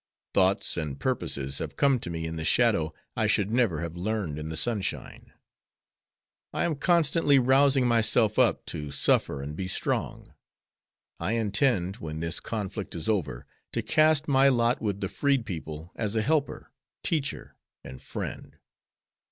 Thoughts 0.33 0.77
and 0.77 0.99
purposes 0.99 1.59
have 1.59 1.75
come 1.77 1.99
to 1.99 2.09
me 2.09 2.25
in 2.25 2.35
the 2.35 2.43
shadow 2.43 2.91
I 3.15 3.27
should 3.27 3.51
never 3.51 3.81
have 3.81 3.95
learned 3.95 4.39
in 4.39 4.49
the 4.49 4.57
sunshine. 4.57 5.31
I 6.51 6.63
am 6.63 6.77
constantly 6.77 7.37
rousing 7.37 7.85
myself 7.85 8.39
up 8.39 8.65
to 8.65 8.89
suffer 8.89 9.43
and 9.43 9.55
be 9.55 9.67
strong. 9.67 10.33
I 11.19 11.33
intend, 11.33 11.97
when 11.97 12.19
this 12.19 12.39
conflict 12.39 12.95
is 12.95 13.07
over, 13.07 13.45
to 13.73 13.83
cast 13.83 14.27
my 14.27 14.49
lot 14.49 14.81
with 14.81 15.01
the 15.01 15.07
freed 15.07 15.45
people 15.45 15.91
as 15.95 16.15
a 16.15 16.23
helper, 16.23 16.71
teacher, 17.03 17.55
and 17.83 18.01
friend. 18.01 18.57